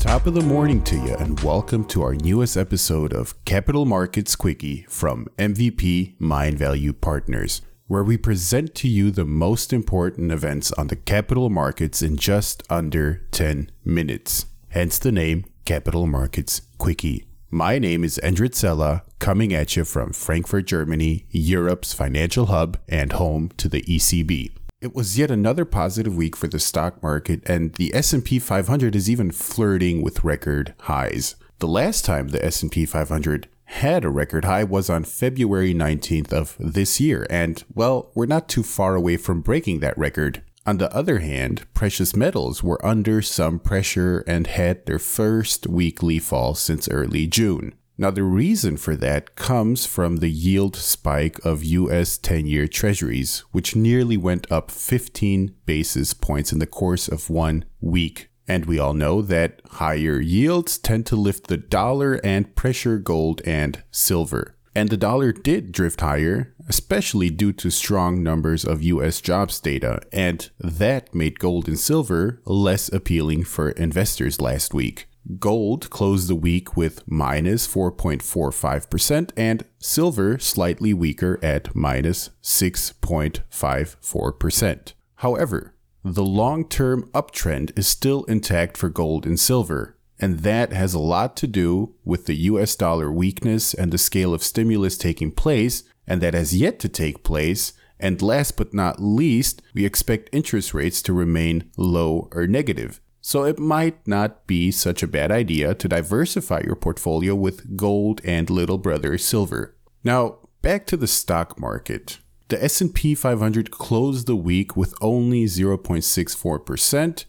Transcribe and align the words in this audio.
Top 0.00 0.26
of 0.26 0.34
the 0.34 0.42
morning 0.42 0.82
to 0.84 0.96
you, 0.96 1.14
and 1.16 1.38
welcome 1.40 1.84
to 1.84 2.02
our 2.02 2.14
newest 2.14 2.56
episode 2.56 3.12
of 3.12 3.44
Capital 3.44 3.84
Markets 3.84 4.34
Quickie 4.34 4.86
from 4.88 5.26
MVP 5.38 6.16
Mindvalue 6.18 7.00
Partners, 7.00 7.62
where 7.86 8.02
we 8.02 8.16
present 8.16 8.74
to 8.76 8.88
you 8.88 9.10
the 9.10 9.24
most 9.24 9.72
important 9.72 10.32
events 10.32 10.72
on 10.72 10.88
the 10.88 10.96
capital 10.96 11.48
markets 11.50 12.02
in 12.02 12.16
just 12.16 12.64
under 12.68 13.26
10 13.30 13.70
minutes. 13.84 14.46
Hence 14.70 14.98
the 14.98 15.12
name 15.12 15.44
Capital 15.64 16.06
Markets 16.06 16.62
Quickie. 16.78 17.26
My 17.50 17.78
name 17.78 18.02
is 18.02 18.18
Endrit 18.24 18.56
Sella, 18.56 19.04
coming 19.20 19.54
at 19.54 19.76
you 19.76 19.84
from 19.84 20.12
Frankfurt, 20.12 20.66
Germany, 20.66 21.26
Europe's 21.30 21.94
financial 21.94 22.46
hub 22.46 22.76
and 22.88 23.12
home 23.12 23.52
to 23.56 23.68
the 23.68 23.82
ECB. 23.82 24.50
It 24.80 24.96
was 24.96 25.16
yet 25.16 25.30
another 25.30 25.64
positive 25.64 26.16
week 26.16 26.34
for 26.34 26.48
the 26.48 26.58
stock 26.58 27.00
market 27.04 27.48
and 27.48 27.72
the 27.74 27.94
S&P 27.94 28.40
500 28.40 28.96
is 28.96 29.08
even 29.08 29.30
flirting 29.30 30.02
with 30.02 30.24
record 30.24 30.74
highs. 30.80 31.36
The 31.60 31.68
last 31.68 32.04
time 32.04 32.28
the 32.28 32.44
S&P 32.44 32.84
500 32.84 33.46
had 33.66 34.04
a 34.04 34.10
record 34.10 34.44
high 34.44 34.64
was 34.64 34.90
on 34.90 35.04
February 35.04 35.72
19th 35.72 36.32
of 36.32 36.56
this 36.58 36.98
year 37.00 37.28
and 37.30 37.62
well, 37.72 38.10
we're 38.16 38.26
not 38.26 38.48
too 38.48 38.64
far 38.64 38.96
away 38.96 39.16
from 39.16 39.40
breaking 39.40 39.78
that 39.80 39.96
record. 39.96 40.42
On 40.66 40.78
the 40.78 40.92
other 40.92 41.20
hand, 41.20 41.64
precious 41.74 42.16
metals 42.16 42.60
were 42.60 42.84
under 42.84 43.22
some 43.22 43.60
pressure 43.60 44.24
and 44.26 44.48
had 44.48 44.84
their 44.84 44.98
first 44.98 45.68
weekly 45.68 46.18
fall 46.18 46.56
since 46.56 46.88
early 46.88 47.28
June. 47.28 47.72
Now, 47.96 48.10
the 48.10 48.24
reason 48.24 48.76
for 48.76 48.96
that 48.96 49.36
comes 49.36 49.86
from 49.86 50.16
the 50.16 50.28
yield 50.28 50.74
spike 50.74 51.38
of 51.44 51.62
US 51.62 52.18
10 52.18 52.46
year 52.46 52.66
treasuries, 52.66 53.44
which 53.52 53.76
nearly 53.76 54.16
went 54.16 54.50
up 54.50 54.72
15 54.72 55.54
basis 55.66 56.12
points 56.12 56.52
in 56.52 56.58
the 56.58 56.66
course 56.66 57.06
of 57.06 57.30
one 57.30 57.64
week. 57.80 58.28
And 58.48 58.66
we 58.66 58.80
all 58.80 58.92
know 58.92 59.22
that 59.22 59.60
higher 59.70 60.20
yields 60.20 60.78
tend 60.78 61.06
to 61.06 61.16
lift 61.16 61.46
the 61.46 61.56
dollar 61.56 62.20
and 62.24 62.54
pressure 62.56 62.98
gold 62.98 63.40
and 63.44 63.82
silver. 63.92 64.55
And 64.76 64.90
the 64.90 64.98
dollar 64.98 65.32
did 65.32 65.72
drift 65.72 66.02
higher, 66.02 66.54
especially 66.68 67.30
due 67.30 67.54
to 67.54 67.70
strong 67.70 68.22
numbers 68.22 68.62
of 68.62 68.82
US 68.82 69.22
jobs 69.22 69.58
data, 69.58 70.02
and 70.12 70.50
that 70.58 71.14
made 71.14 71.38
gold 71.38 71.66
and 71.66 71.78
silver 71.78 72.42
less 72.44 72.92
appealing 72.92 73.44
for 73.44 73.70
investors 73.70 74.38
last 74.38 74.74
week. 74.74 75.08
Gold 75.38 75.88
closed 75.88 76.28
the 76.28 76.34
week 76.34 76.76
with 76.76 77.08
minus 77.08 77.66
4.45% 77.66 79.30
and 79.34 79.64
silver 79.78 80.38
slightly 80.38 80.92
weaker 80.92 81.40
at 81.42 81.74
minus 81.74 82.28
6.54%. 82.42 84.92
However, 85.14 85.74
the 86.04 86.22
long 86.22 86.68
term 86.68 87.08
uptrend 87.14 87.78
is 87.78 87.88
still 87.88 88.24
intact 88.24 88.76
for 88.76 88.90
gold 88.90 89.24
and 89.24 89.40
silver, 89.40 89.95
and 90.18 90.40
that 90.40 90.72
has 90.72 90.94
a 90.94 90.98
lot 90.98 91.36
to 91.36 91.46
do 91.46 91.94
with 92.04 92.26
the 92.26 92.34
US 92.34 92.74
dollar 92.76 93.10
weakness 93.12 93.74
and 93.74 93.92
the 93.92 93.98
scale 93.98 94.32
of 94.32 94.42
stimulus 94.42 94.96
taking 94.96 95.30
place, 95.30 95.82
and 96.06 96.20
that 96.20 96.34
has 96.34 96.56
yet 96.56 96.78
to 96.80 96.88
take 96.88 97.22
place. 97.24 97.72
And 97.98 98.20
last 98.20 98.56
but 98.56 98.74
not 98.74 99.00
least, 99.00 99.62
we 99.74 99.84
expect 99.84 100.30
interest 100.32 100.74
rates 100.74 101.00
to 101.02 101.12
remain 101.12 101.70
low 101.76 102.28
or 102.32 102.46
negative. 102.46 103.00
So 103.20 103.44
it 103.44 103.58
might 103.58 104.06
not 104.06 104.46
be 104.46 104.70
such 104.70 105.02
a 105.02 105.08
bad 105.08 105.32
idea 105.32 105.74
to 105.74 105.88
diversify 105.88 106.62
your 106.64 106.76
portfolio 106.76 107.34
with 107.34 107.76
gold 107.76 108.20
and 108.24 108.48
little 108.48 108.78
brother 108.78 109.18
silver. 109.18 109.74
Now, 110.04 110.38
back 110.62 110.86
to 110.86 110.96
the 110.96 111.08
stock 111.08 111.58
market. 111.58 112.20
The 112.48 112.62
S&P 112.62 113.16
500 113.16 113.72
closed 113.72 114.28
the 114.28 114.36
week 114.36 114.76
with 114.76 114.94
only 115.00 115.46
0.64% 115.46 117.24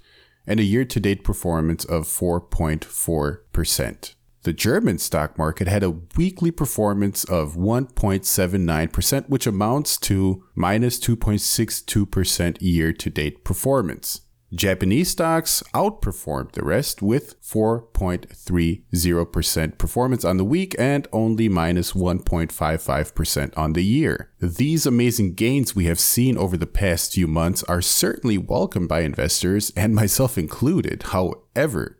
and 0.47 0.59
a 0.59 0.63
year-to-date 0.63 1.23
performance 1.23 1.85
of 1.85 2.05
4.4%. 2.05 4.13
The 4.43 4.53
German 4.53 4.97
stock 4.97 5.37
market 5.37 5.67
had 5.67 5.83
a 5.83 5.95
weekly 6.15 6.51
performance 6.51 7.25
of 7.25 7.55
1.79%, 7.55 9.27
which 9.27 9.45
amounts 9.45 9.97
to 9.97 10.45
minus 10.55 10.97
2.62% 10.99 12.57
year 12.61 12.93
to 12.93 13.09
date 13.09 13.43
performance. 13.43 14.21
Japanese 14.53 15.09
stocks 15.09 15.61
outperformed 15.73 16.53
the 16.53 16.63
rest 16.63 17.01
with 17.01 17.37
4.30% 17.41 19.77
performance 19.77 20.23
on 20.23 20.37
the 20.37 20.45
week 20.45 20.73
and 20.79 21.05
only 21.11 21.49
minus 21.49 21.91
1.55% 21.91 23.57
on 23.57 23.73
the 23.73 23.83
year. 23.83 24.31
These 24.39 24.85
amazing 24.85 25.33
gains 25.33 25.75
we 25.75 25.83
have 25.85 25.99
seen 25.99 26.37
over 26.37 26.55
the 26.55 26.65
past 26.65 27.13
few 27.13 27.27
months 27.27 27.61
are 27.63 27.81
certainly 27.81 28.37
welcomed 28.37 28.87
by 28.87 29.01
investors 29.01 29.73
and 29.75 29.93
myself 29.95 30.37
included. 30.37 31.03
However, 31.03 31.96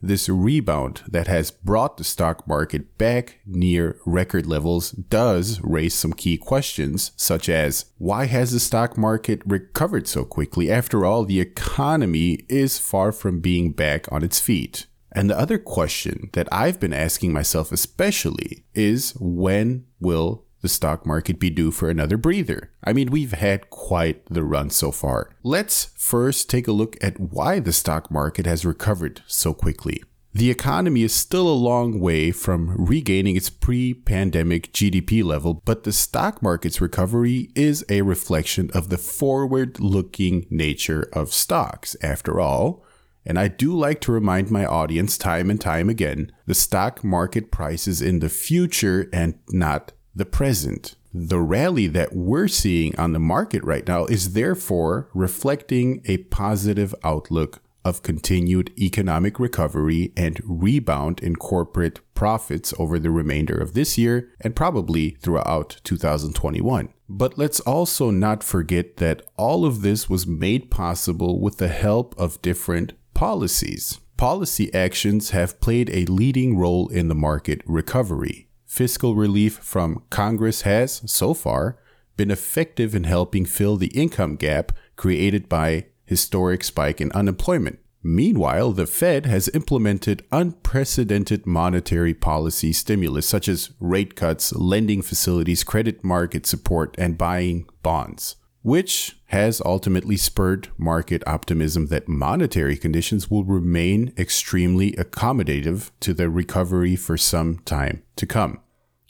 this 0.00 0.28
rebound 0.28 1.02
that 1.08 1.26
has 1.26 1.50
brought 1.50 1.96
the 1.96 2.04
stock 2.04 2.46
market 2.46 2.96
back 2.98 3.40
near 3.46 3.98
record 4.06 4.46
levels 4.46 4.92
does 4.92 5.60
raise 5.62 5.94
some 5.94 6.12
key 6.12 6.36
questions, 6.36 7.12
such 7.16 7.48
as 7.48 7.86
why 7.98 8.26
has 8.26 8.52
the 8.52 8.60
stock 8.60 8.96
market 8.96 9.42
recovered 9.44 10.06
so 10.06 10.24
quickly? 10.24 10.70
After 10.70 11.04
all, 11.04 11.24
the 11.24 11.40
economy 11.40 12.44
is 12.48 12.78
far 12.78 13.12
from 13.12 13.40
being 13.40 13.72
back 13.72 14.10
on 14.12 14.22
its 14.22 14.40
feet. 14.40 14.86
And 15.12 15.30
the 15.30 15.38
other 15.38 15.58
question 15.58 16.30
that 16.34 16.48
I've 16.52 16.78
been 16.78 16.92
asking 16.92 17.32
myself, 17.32 17.72
especially, 17.72 18.64
is 18.74 19.14
when 19.18 19.86
will 20.00 20.44
the 20.60 20.68
stock 20.68 21.06
market 21.06 21.38
be 21.38 21.50
due 21.50 21.70
for 21.70 21.88
another 21.88 22.16
breather? 22.16 22.70
I 22.84 22.92
mean, 22.92 23.10
we've 23.10 23.32
had 23.32 23.70
quite 23.70 24.24
the 24.26 24.44
run 24.44 24.70
so 24.70 24.92
far. 24.92 25.30
Let's 25.42 25.90
first 25.96 26.50
take 26.50 26.68
a 26.68 26.72
look 26.72 26.96
at 27.02 27.20
why 27.20 27.60
the 27.60 27.72
stock 27.72 28.10
market 28.10 28.46
has 28.46 28.64
recovered 28.64 29.22
so 29.26 29.54
quickly. 29.54 30.02
The 30.34 30.50
economy 30.50 31.02
is 31.02 31.14
still 31.14 31.48
a 31.48 31.54
long 31.54 32.00
way 32.00 32.30
from 32.30 32.84
regaining 32.84 33.34
its 33.34 33.50
pre 33.50 33.94
pandemic 33.94 34.72
GDP 34.72 35.24
level, 35.24 35.54
but 35.64 35.84
the 35.84 35.92
stock 35.92 36.42
market's 36.42 36.80
recovery 36.80 37.50
is 37.54 37.84
a 37.88 38.02
reflection 38.02 38.70
of 38.74 38.88
the 38.88 38.98
forward 38.98 39.80
looking 39.80 40.46
nature 40.50 41.08
of 41.12 41.32
stocks. 41.32 41.96
After 42.02 42.38
all, 42.38 42.84
and 43.24 43.38
I 43.38 43.48
do 43.48 43.76
like 43.76 44.00
to 44.02 44.12
remind 44.12 44.50
my 44.50 44.64
audience 44.64 45.18
time 45.18 45.50
and 45.50 45.60
time 45.60 45.88
again 45.88 46.32
the 46.46 46.54
stock 46.54 47.02
market 47.02 47.50
prices 47.50 48.00
in 48.00 48.20
the 48.20 48.30
future 48.30 49.08
and 49.12 49.38
not 49.48 49.92
the 50.18 50.26
present. 50.26 50.96
The 51.14 51.40
rally 51.40 51.86
that 51.86 52.12
we're 52.12 52.48
seeing 52.48 52.94
on 52.98 53.12
the 53.12 53.20
market 53.20 53.62
right 53.64 53.86
now 53.86 54.04
is 54.06 54.34
therefore 54.34 55.08
reflecting 55.14 56.02
a 56.06 56.18
positive 56.18 56.94
outlook 57.02 57.62
of 57.84 58.02
continued 58.02 58.72
economic 58.76 59.38
recovery 59.38 60.12
and 60.16 60.40
rebound 60.44 61.20
in 61.20 61.36
corporate 61.36 62.00
profits 62.14 62.74
over 62.78 62.98
the 62.98 63.12
remainder 63.12 63.56
of 63.56 63.72
this 63.72 63.96
year 63.96 64.28
and 64.40 64.56
probably 64.56 65.10
throughout 65.22 65.80
2021. 65.84 66.88
But 67.08 67.38
let's 67.38 67.60
also 67.60 68.10
not 68.10 68.42
forget 68.42 68.96
that 68.96 69.22
all 69.36 69.64
of 69.64 69.82
this 69.82 70.10
was 70.10 70.26
made 70.26 70.70
possible 70.70 71.40
with 71.40 71.58
the 71.58 71.68
help 71.68 72.14
of 72.18 72.42
different 72.42 72.92
policies. 73.14 74.00
Policy 74.16 74.74
actions 74.74 75.30
have 75.30 75.60
played 75.60 75.88
a 75.90 76.04
leading 76.06 76.58
role 76.58 76.88
in 76.88 77.06
the 77.06 77.14
market 77.14 77.62
recovery 77.64 78.47
fiscal 78.68 79.16
relief 79.16 79.54
from 79.54 80.02
Congress 80.10 80.62
has, 80.62 81.02
so 81.10 81.34
far, 81.34 81.78
been 82.16 82.30
effective 82.30 82.94
in 82.94 83.04
helping 83.04 83.44
fill 83.44 83.76
the 83.76 83.88
income 83.88 84.36
gap 84.36 84.72
created 84.94 85.48
by 85.48 85.86
historic 86.04 86.62
spike 86.62 87.00
in 87.00 87.10
unemployment. 87.12 87.78
Meanwhile, 88.02 88.72
the 88.72 88.86
Fed 88.86 89.26
has 89.26 89.48
implemented 89.54 90.24
unprecedented 90.30 91.46
monetary 91.46 92.14
policy 92.14 92.72
stimulus 92.72 93.26
such 93.26 93.48
as 93.48 93.70
rate 93.80 94.14
cuts, 94.14 94.54
lending 94.54 95.02
facilities, 95.02 95.64
credit 95.64 96.04
market 96.04 96.46
support, 96.46 96.94
and 96.96 97.18
buying 97.18 97.66
bonds, 97.82 98.36
which 98.62 99.17
has 99.28 99.60
ultimately 99.64 100.16
spurred 100.16 100.68
market 100.78 101.22
optimism 101.26 101.86
that 101.86 102.08
monetary 102.08 102.76
conditions 102.76 103.30
will 103.30 103.44
remain 103.44 104.12
extremely 104.16 104.92
accommodative 104.92 105.90
to 106.00 106.14
the 106.14 106.30
recovery 106.30 106.96
for 106.96 107.16
some 107.16 107.58
time 107.60 108.02
to 108.16 108.26
come. 108.26 108.60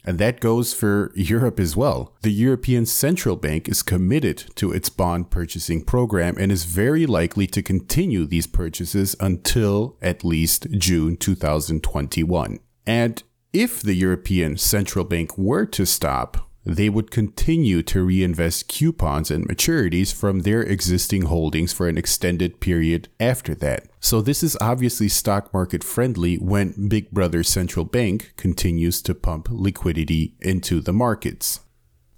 And 0.05 0.19
that 0.19 0.41
goes 0.41 0.73
for 0.73 1.12
Europe 1.15 1.61
as 1.61 1.76
well. 1.76 2.15
The 2.23 2.32
European 2.32 2.87
Central 2.87 3.37
Bank 3.37 3.69
is 3.69 3.82
committed 3.82 4.44
to 4.55 4.73
its 4.73 4.88
bond 4.88 5.31
purchasing 5.31 5.85
program 5.85 6.37
and 6.38 6.50
is 6.50 6.64
very 6.64 7.05
likely 7.05 7.47
to 7.49 7.62
continue 7.62 8.25
these 8.25 8.47
purchases 8.47 9.14
until 9.21 9.99
at 10.00 10.25
least 10.25 10.67
June 10.73 11.17
2021. 11.17 12.59
And 12.87 13.23
if 13.53 13.82
the 13.82 13.94
European 13.94 14.56
Central 14.56 15.05
Bank 15.05 15.37
were 15.37 15.67
to 15.67 15.85
stop 15.85 16.48
they 16.69 16.91
would 16.91 17.11
continue 17.11 17.82
to 17.82 18.03
reinvest 18.05 18.69
coupons 18.69 19.31
and 19.31 19.49
maturities 19.49 20.15
from 20.15 20.41
their 20.41 20.61
existing 20.62 21.23
holdings 21.23 21.73
for 21.73 21.88
an 21.88 21.97
extended 21.97 22.61
period 22.61 23.09
after 23.19 23.55
that. 23.55 23.88
So, 24.00 24.20
this 24.20 24.43
is 24.43 24.56
obviously 24.61 25.09
stock 25.09 25.53
market 25.55 25.82
friendly 25.82 26.37
when 26.37 26.88
Big 26.88 27.11
Brother 27.11 27.43
Central 27.43 27.87
Bank 27.87 28.35
continues 28.37 29.00
to 29.03 29.15
pump 29.15 29.49
liquidity 29.50 30.35
into 30.41 30.81
the 30.81 30.93
markets. 30.93 31.61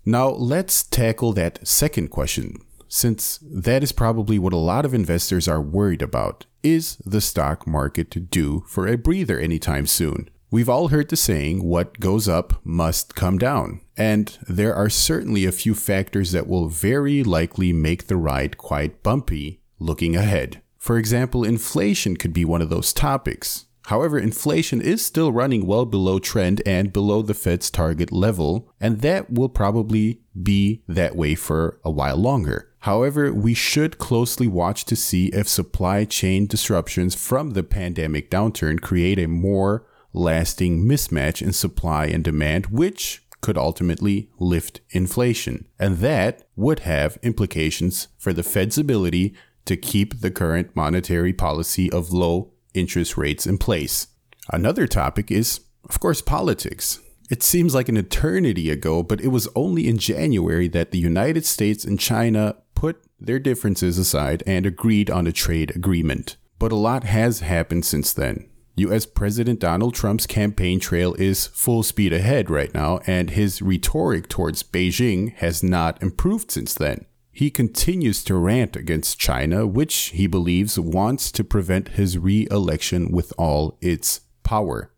Now, 0.05 0.31
let's 0.31 0.83
tackle 0.83 1.33
that 1.35 1.67
second 1.67 2.09
question. 2.09 2.57
since 2.93 3.39
that 3.43 3.85
is 3.85 3.93
probably 3.93 4.37
what 4.37 4.53
a 4.53 4.57
lot 4.57 4.85
of 4.85 4.93
investors 4.93 5.47
are 5.47 5.63
worried 5.63 6.03
about. 6.03 6.45
Is 6.63 6.97
the 7.07 7.21
stock 7.21 7.67
market 7.67 8.31
due 8.31 8.65
for 8.67 8.89
a 8.89 8.99
breather 8.99 9.39
anytime 9.39 9.87
soon? 9.87 10.29
We've 10.53 10.69
all 10.69 10.89
heard 10.89 11.09
the 11.09 11.17
saying, 11.17 11.63
what 11.63 12.01
goes 12.01 12.27
up 12.29 12.61
must 12.65 13.15
come 13.15 13.39
down. 13.39 13.83
And 13.97 14.37
there 14.49 14.75
are 14.75 14.91
certainly 14.91 15.45
a 15.45 15.53
few 15.53 15.77
factors 15.77 16.33
that 16.33 16.49
will 16.49 16.69
very 16.69 17.23
likely 17.23 17.73
make 17.73 18.09
the 18.09 18.17
ride 18.17 18.59
quite 18.59 19.05
bumpy 19.05 19.61
looking 19.79 20.17
ahead. 20.17 20.61
For 20.77 20.99
example, 20.99 21.45
inflation 21.45 22.17
could 22.17 22.33
be 22.33 22.45
one 22.45 22.63
of 22.63 22.69
those 22.69 22.93
topics. 22.93 23.67
However, 23.87 24.19
inflation 24.19 24.81
is 24.81 25.05
still 25.05 25.33
running 25.33 25.67
well 25.67 25.87
below 25.87 26.19
trend 26.19 26.63
and 26.67 26.93
below 26.93 27.23
the 27.23 27.35
Fed's 27.35 27.71
target 27.71 28.11
level, 28.11 28.73
and 28.81 29.01
that 29.01 29.33
will 29.33 29.49
probably 29.49 30.21
be 30.41 30.83
that 30.89 31.17
way 31.17 31.35
for 31.35 31.81
a 31.85 31.91
while 31.91 32.17
longer. 32.17 32.71
However, 32.81 33.33
we 33.33 33.53
should 33.53 33.99
closely 33.99 34.47
watch 34.47 34.85
to 34.87 34.97
see 34.97 35.27
if 35.29 35.49
supply 35.49 36.05
chain 36.05 36.47
disruptions 36.47 37.15
from 37.15 37.51
the 37.51 37.63
pandemic 37.63 38.31
downturn 38.31 38.81
create 38.81 39.19
a 39.19 39.29
more 39.29 39.87
lasting 40.13 40.85
mismatch 40.85 41.43
in 41.43 41.53
supply 41.53 42.07
and 42.07 42.25
demand, 42.25 42.67
which 42.67 43.23
could 43.41 43.57
ultimately 43.57 44.31
lift 44.39 44.81
inflation. 44.91 45.67
And 45.79 45.99
that 45.99 46.43
would 46.57 46.81
have 46.81 47.19
implications 47.23 48.09
for 48.19 48.33
the 48.33 48.43
Fed's 48.43 48.79
ability 48.79 49.35
to 49.65 49.77
keep 49.77 50.21
the 50.21 50.31
current 50.31 50.75
monetary 50.75 51.33
policy 51.33 51.91
of 51.91 52.13
low 52.13 52.53
interest 52.75 53.17
rates 53.17 53.47
in 53.47 53.59
place. 53.59 54.09
Another 54.53 54.87
topic 54.87 55.31
is, 55.31 55.61
of 55.89 56.01
course, 56.01 56.21
politics. 56.21 57.01
It 57.31 57.43
seems 57.43 57.75
like 57.75 57.89
an 57.89 57.97
eternity 57.97 58.71
ago, 58.71 59.03
but 59.03 59.21
it 59.21 59.29
was 59.29 59.49
only 59.55 59.89
in 59.89 59.99
January 59.99 60.67
that 60.69 60.91
the 60.91 60.99
United 60.99 61.47
States 61.47 61.85
and 61.85 62.01
China 62.01 62.57
put 62.75 63.01
their 63.21 63.39
differences 63.39 63.99
aside 63.99 64.43
and 64.47 64.67
agreed 64.67 65.11
on 65.11 65.27
a 65.27 65.33
trade 65.33 65.75
agreement. 65.77 66.37
But 66.59 66.73
a 66.73 66.77
lot 66.77 67.05
has 67.05 67.41
happened 67.41 67.85
since 67.85 68.13
then. 68.13 68.49
US 68.77 69.05
President 69.05 69.61
Donald 69.61 69.95
Trump's 69.95 70.27
campaign 70.27 70.81
trail 70.81 71.15
is 71.15 71.49
full 71.49 71.83
speed 71.83 72.13
ahead 72.13 72.49
right 72.49 72.73
now, 72.73 73.01
and 73.07 73.31
his 73.31 73.61
rhetoric 73.61 74.29
towards 74.29 74.63
Beijing 74.63 75.35
has 75.37 75.63
not 75.63 76.03
improved 76.03 76.51
since 76.51 76.75
then. 76.75 77.05
He 77.33 77.51
continues 77.51 78.25
to 78.25 78.37
rant 78.37 78.77
against 78.77 79.19
China, 79.19 79.67
which 79.67 79.95
he 80.15 80.27
believes 80.27 80.79
wants 80.79 81.31
to 81.33 81.45
prevent 81.45 81.91
his 81.91 82.19
re 82.19 82.47
election 82.51 83.13
with 83.13 83.33
all 83.39 83.79
its 83.81 84.21
power. 84.43 84.93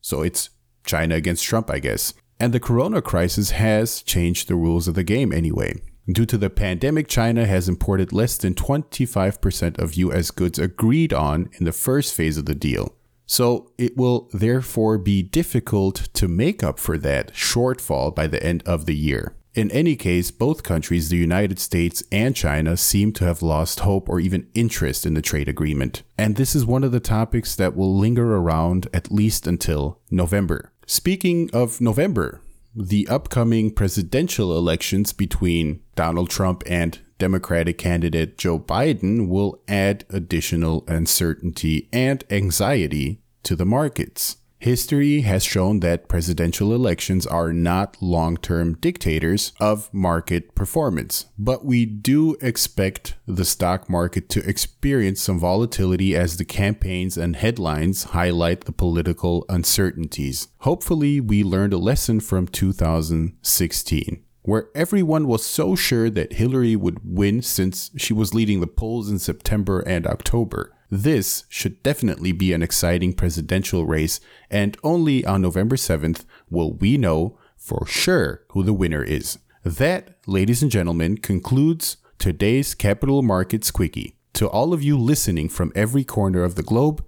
So 0.00 0.22
it's 0.22 0.50
China 0.84 1.14
against 1.14 1.44
Trump, 1.44 1.70
I 1.70 1.78
guess. 1.78 2.14
And 2.38 2.52
the 2.52 2.60
corona 2.60 3.00
crisis 3.00 3.50
has 3.50 4.02
changed 4.02 4.48
the 4.48 4.54
rules 4.54 4.86
of 4.86 4.94
the 4.94 5.04
game 5.04 5.32
anyway. 5.32 5.80
Due 6.10 6.26
to 6.26 6.36
the 6.36 6.50
pandemic, 6.50 7.08
China 7.08 7.46
has 7.46 7.68
imported 7.68 8.12
less 8.12 8.36
than 8.36 8.54
25% 8.54 9.78
of 9.78 9.94
US 9.94 10.30
goods 10.30 10.58
agreed 10.58 11.12
on 11.14 11.48
in 11.58 11.64
the 11.64 11.72
first 11.72 12.14
phase 12.14 12.36
of 12.36 12.44
the 12.44 12.54
deal. 12.54 12.94
So 13.26 13.70
it 13.78 13.96
will 13.96 14.28
therefore 14.32 14.98
be 14.98 15.22
difficult 15.22 16.08
to 16.14 16.28
make 16.28 16.62
up 16.62 16.78
for 16.78 16.98
that 16.98 17.32
shortfall 17.32 18.14
by 18.14 18.26
the 18.26 18.42
end 18.42 18.62
of 18.66 18.86
the 18.86 18.94
year. 18.94 19.34
In 19.54 19.70
any 19.70 19.94
case, 19.94 20.32
both 20.32 20.64
countries, 20.64 21.08
the 21.08 21.16
United 21.16 21.60
States 21.60 22.02
and 22.10 22.34
China, 22.34 22.76
seem 22.76 23.12
to 23.12 23.24
have 23.24 23.40
lost 23.40 23.80
hope 23.80 24.08
or 24.08 24.18
even 24.18 24.48
interest 24.52 25.06
in 25.06 25.14
the 25.14 25.22
trade 25.22 25.48
agreement. 25.48 26.02
And 26.18 26.34
this 26.34 26.56
is 26.56 26.66
one 26.66 26.82
of 26.82 26.90
the 26.90 26.98
topics 26.98 27.54
that 27.54 27.76
will 27.76 27.96
linger 27.96 28.34
around 28.34 28.88
at 28.92 29.12
least 29.12 29.46
until 29.46 30.00
November. 30.10 30.72
Speaking 30.86 31.50
of 31.52 31.80
November, 31.80 32.40
the 32.74 33.06
upcoming 33.08 33.70
presidential 33.70 34.56
elections 34.56 35.12
between 35.12 35.80
Donald 35.94 36.28
Trump 36.28 36.62
and 36.66 36.98
Democratic 37.18 37.78
candidate 37.78 38.36
Joe 38.36 38.58
Biden 38.58 39.28
will 39.28 39.60
add 39.68 40.04
additional 40.10 40.84
uncertainty 40.88 41.88
and 41.92 42.24
anxiety 42.30 43.20
to 43.44 43.54
the 43.54 43.64
markets. 43.64 44.38
History 44.64 45.20
has 45.20 45.44
shown 45.44 45.80
that 45.80 46.08
presidential 46.08 46.74
elections 46.74 47.26
are 47.26 47.52
not 47.52 47.98
long 48.00 48.38
term 48.38 48.76
dictators 48.76 49.52
of 49.60 49.92
market 49.92 50.54
performance, 50.54 51.26
but 51.38 51.66
we 51.66 51.84
do 51.84 52.38
expect 52.40 53.14
the 53.26 53.44
stock 53.44 53.90
market 53.90 54.30
to 54.30 54.48
experience 54.48 55.20
some 55.20 55.38
volatility 55.38 56.16
as 56.16 56.38
the 56.38 56.46
campaigns 56.46 57.18
and 57.18 57.36
headlines 57.36 58.04
highlight 58.04 58.62
the 58.62 58.72
political 58.72 59.44
uncertainties. 59.50 60.48
Hopefully, 60.60 61.20
we 61.20 61.44
learned 61.44 61.74
a 61.74 61.76
lesson 61.76 62.18
from 62.18 62.48
2016 62.48 64.24
where 64.44 64.68
everyone 64.74 65.26
was 65.26 65.44
so 65.44 65.74
sure 65.76 66.08
that 66.08 66.34
Hillary 66.34 66.76
would 66.76 67.00
win 67.04 67.42
since 67.42 67.90
she 67.98 68.14
was 68.14 68.32
leading 68.32 68.60
the 68.60 68.66
polls 68.66 69.10
in 69.10 69.18
September 69.18 69.80
and 69.80 70.06
October. 70.06 70.72
This 70.96 71.42
should 71.48 71.82
definitely 71.82 72.30
be 72.30 72.52
an 72.52 72.62
exciting 72.62 73.14
presidential 73.14 73.84
race, 73.84 74.20
and 74.48 74.76
only 74.84 75.24
on 75.24 75.42
November 75.42 75.74
7th 75.74 76.24
will 76.48 76.74
we 76.74 76.96
know 76.96 77.36
for 77.56 77.84
sure 77.84 78.44
who 78.50 78.62
the 78.62 78.72
winner 78.72 79.02
is. 79.02 79.38
That, 79.64 80.18
ladies 80.28 80.62
and 80.62 80.70
gentlemen, 80.70 81.18
concludes 81.18 81.96
today's 82.20 82.76
Capital 82.76 83.22
Markets 83.22 83.72
Quickie. 83.72 84.14
To 84.34 84.48
all 84.48 84.72
of 84.72 84.84
you 84.84 84.96
listening 84.96 85.48
from 85.48 85.72
every 85.74 86.04
corner 86.04 86.44
of 86.44 86.54
the 86.54 86.62
globe, 86.62 87.04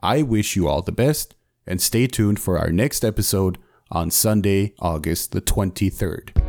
I 0.00 0.20
wish 0.20 0.54
you 0.54 0.68
all 0.68 0.82
the 0.82 0.92
best 0.92 1.34
and 1.66 1.80
stay 1.80 2.06
tuned 2.06 2.40
for 2.40 2.58
our 2.58 2.70
next 2.70 3.06
episode 3.06 3.56
on 3.90 4.10
Sunday, 4.10 4.74
August 4.80 5.32
the 5.32 5.40
23rd. 5.40 6.39